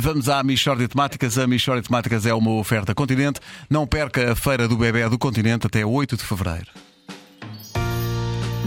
[0.00, 1.36] Vamos à Michórdia de Temáticas.
[1.38, 3.40] A Michórdia de Temáticas é uma oferta Continente.
[3.68, 6.66] Não perca a Feira do Bebé do Continente até 8 de Fevereiro.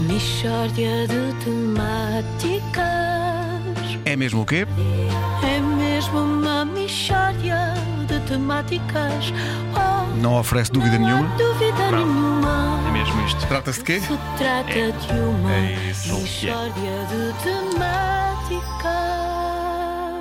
[0.00, 2.82] Mishória de temáticas
[4.04, 4.66] É mesmo o quê?
[5.44, 7.74] É mesmo uma mishória
[8.08, 9.32] de temáticas
[9.74, 11.36] Oh, Não oferece dúvida não nenhuma.
[11.36, 13.46] dúvida nenhuma É mesmo isto.
[13.46, 14.00] Trata-se de quê?
[14.00, 16.14] Se trata de uma é isso.
[16.14, 18.21] mishória de temáticas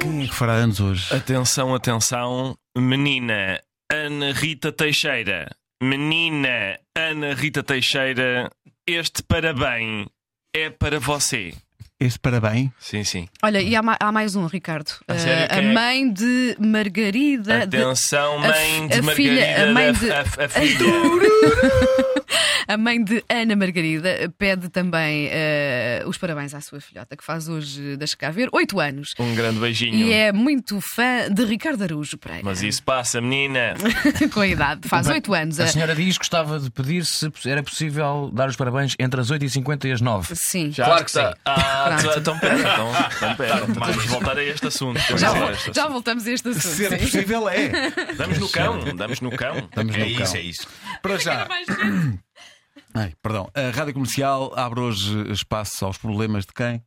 [0.02, 1.13] Quem é que fará anos hoje?
[1.13, 2.57] Atenção, atenção.
[2.75, 5.55] Menina Ana Rita Teixeira.
[5.82, 8.50] Menina Ana Rita Teixeira.
[8.87, 10.07] Este parabéns
[10.55, 11.54] é para você.
[12.01, 12.71] Este parabéns.
[12.79, 13.28] Sim, sim.
[13.43, 14.91] Olha, e há, ma- há mais um, Ricardo.
[15.07, 15.71] A sério, Eh, a é?
[15.71, 17.68] mãe de Margarida.
[17.68, 19.14] de- Atenção, a mãe de a Margarida.
[19.15, 20.86] filha- a mãe de- a, a- a filha.
[22.68, 27.47] a mãe de Ana Margarida pede também eh, os parabéns à sua filhota, que faz
[27.47, 29.10] hoje, deixa cá ver, 8 anos.
[29.19, 29.93] Um grande beijinho.
[29.96, 32.44] E é muito fã de Ricardo Araújo Pereira.
[32.45, 33.75] Mas isso passa, menina.
[34.33, 35.59] Com a idade, faz 8 anos.
[35.59, 39.29] A senhora diz que gostava de pedir se era possível dar os parabéns entre as
[39.29, 40.72] 8h50 e as 9 Sim.
[40.72, 42.20] Já Claro acho que tá- Ah, Pronto.
[42.20, 43.66] então pera, então, então pera.
[43.66, 45.00] Vamos voltar a este assunto.
[45.17, 45.92] Já, vol- este já assunto.
[45.94, 46.61] voltamos a este assunto.
[46.64, 46.97] Se sim.
[46.97, 47.70] possível, é.
[48.17, 49.58] Damos no cão, damos no cão.
[49.58, 50.36] Estamos no cão.
[50.42, 50.67] isso.
[51.02, 51.47] Para já.
[52.94, 53.50] Ai, perdão.
[53.56, 56.84] A Rádio Comercial abre hoje espaço aos problemas de quem?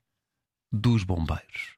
[0.73, 1.75] Dos bombeiros.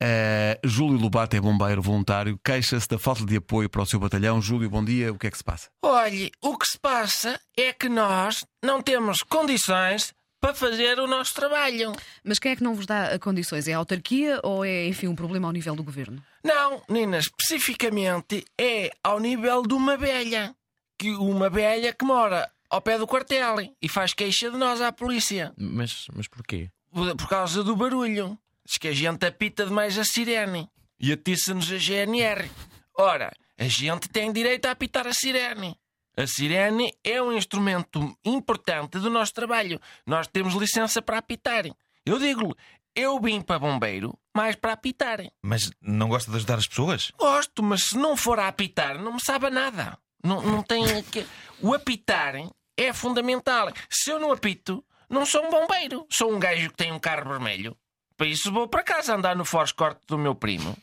[0.00, 4.40] Eh, Júlio Lobato é bombeiro voluntário, queixa-se da falta de apoio para o seu batalhão.
[4.40, 5.12] Júlio, bom dia.
[5.12, 5.68] O que é que se passa?
[5.84, 11.34] Olhe, o que se passa é que nós não temos condições para fazer o nosso
[11.34, 11.92] trabalho.
[12.22, 13.66] Mas quem é que não vos dá condições?
[13.68, 16.22] É a autarquia ou é, enfim, um problema ao nível do governo?
[16.44, 20.54] Não, Nina, especificamente é ao nível de uma velha.
[20.98, 24.92] Que uma velha que mora ao pé do quartel e faz queixa de nós à
[24.92, 25.52] polícia.
[25.56, 26.70] Mas, mas porquê?
[26.90, 28.38] Por por causa do barulho.
[28.66, 30.68] Diz que a gente apita demais a sirene.
[31.00, 32.50] E atiça-nos a GNR.
[32.98, 35.76] Ora, a gente tem direito a apitar a sirene.
[36.20, 39.80] A sirene é um instrumento importante do nosso trabalho.
[40.04, 41.64] Nós temos licença para apitar.
[42.04, 42.54] Eu digo-lhe,
[42.94, 45.20] eu vim para bombeiro mais para apitar.
[45.42, 47.12] Mas não gosta de ajudar as pessoas?
[47.16, 49.96] Gosto, mas se não for a apitar, não me sabe nada.
[50.24, 51.02] Não, não tem.
[51.04, 51.24] que-
[51.60, 52.34] O apitar
[52.76, 53.72] é fundamental.
[53.88, 56.04] Se eu não apito, não sou um bombeiro.
[56.10, 57.76] Sou um gajo que tem um carro vermelho.
[58.16, 60.76] Para isso vou para casa andar no Force Corte do meu primo.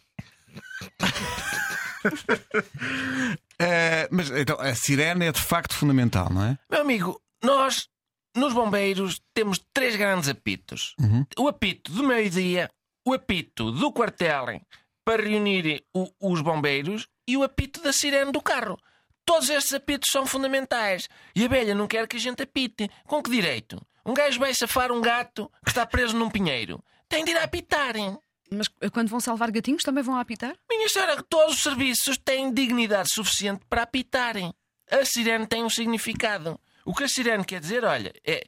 [3.59, 6.57] Eh, mas então, a sirene é de facto fundamental, não é?
[6.69, 7.88] Meu amigo, nós,
[8.35, 10.93] nos bombeiros, temos três grandes apitos:
[11.38, 12.69] o apito do meio-dia,
[13.05, 14.61] o apito do quartel
[15.05, 18.77] para reunir o- os bombeiros e o apito da sirene do carro.
[19.25, 21.07] Todos estes apitos são fundamentais.
[21.35, 22.89] E a velha não quer que a gente apite.
[23.07, 23.81] Com que direito?
[24.05, 26.83] Um gajo vai safar um gato que está preso num pinheiro.
[27.09, 28.17] Tem de ir a apitar, hein?
[28.51, 30.56] Mas eh, quando vão salvar gatinhos também vão apitar?
[30.69, 34.53] Minha senhora, todos os serviços têm dignidade suficiente para apitarem.
[34.89, 36.59] A sirene tem um significado.
[36.85, 38.45] O que a sirene quer dizer, olha, é.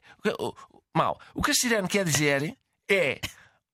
[0.94, 1.20] Mal.
[1.34, 2.56] O que a sirene quer dizer
[2.88, 3.20] é: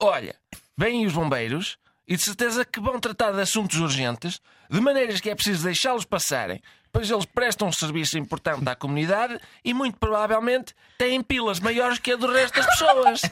[0.01, 0.35] olha,
[0.77, 4.41] vêm os bombeiros e de certeza que vão tratar de assuntos urgentes,
[4.71, 6.61] de maneiras que é preciso deixá-los passarem,
[6.93, 12.13] pois eles prestam um serviço importante à comunidade e muito provavelmente têm pilas maiores que
[12.13, 13.23] a do resto das pessoas.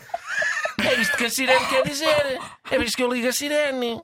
[0.79, 2.39] É isto que a sirene quer dizer.
[2.71, 4.01] É por isso que eu ligo a sirene.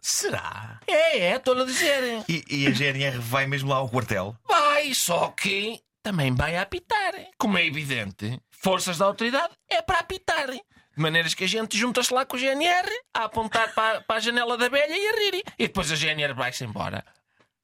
[0.00, 0.80] Será?
[0.86, 2.24] É, é, estou a dizer.
[2.28, 4.36] E, e a GNR vai mesmo lá ao quartel?
[4.48, 7.12] Vai, só que também vai apitar.
[7.36, 10.48] Como é evidente, forças da autoridade é para apitar.
[10.50, 10.62] De
[10.96, 14.56] maneiras que a gente junta-se lá com o GNR a apontar para, para a janela
[14.56, 15.42] da velha e a rir.
[15.58, 17.04] E depois a GNR vai-se embora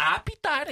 [0.00, 0.66] a apitar.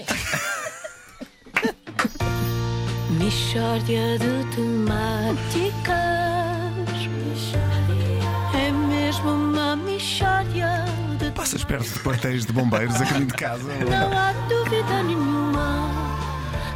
[3.11, 6.30] Mishória de temáticas
[11.71, 13.73] perto de quartéis de bombeiros a caminho de casa.
[13.89, 15.30] Não há dúvida nenhuma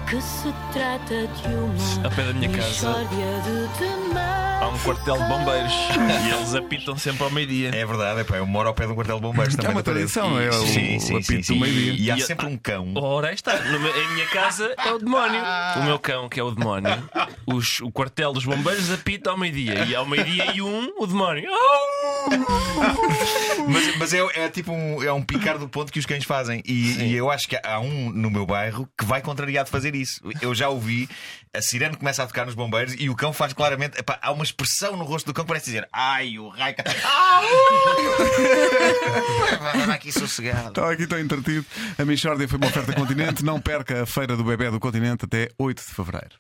[0.09, 2.95] que se trata de uma Ao pé da minha casa
[4.61, 5.73] há um quartel de bombeiros
[6.27, 7.71] e eles apitam sempre ao meio-dia.
[7.75, 9.73] É verdade, é pá, eu moro ao pé de um quartel de bombeiros também.
[9.73, 10.13] uma da parede.
[10.13, 11.95] tradição, é o- sim, o sim, apito sim, do meio-dia.
[11.99, 12.93] E há sempre um cão.
[12.97, 13.59] Ora, aí está.
[13.59, 15.41] No em minha casa é o demónio.
[15.77, 16.91] O meu cão, que é o demónio.
[17.47, 19.85] Os- o quartel dos bombeiros apita ao meio-dia.
[19.85, 21.51] E ao meio-dia e um, o demónio.
[23.69, 26.63] Mas, mas é, é tipo um, é um picar do ponto que os cães fazem.
[26.65, 30.04] E, e eu acho que há um no meu bairro que vai contrariado fazer isso.
[30.41, 31.09] Eu já ouvi,
[31.55, 33.99] a sirene começa a tocar nos bombeiros e o cão faz claramente.
[33.99, 36.75] epá, há uma expressão no rosto do cão que parece dizer: Ai, o raio.
[39.61, 40.69] Vai aqui sossegado.
[40.69, 41.65] Estava aqui tão entretido.
[41.99, 43.45] A Michórdia foi uma oferta continente.
[43.45, 46.37] Não perca a Feira do Bebé do Continente até 8 de Fevereiro.